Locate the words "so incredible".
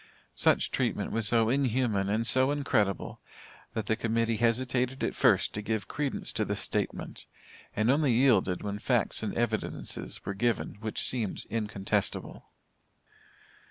2.25-3.21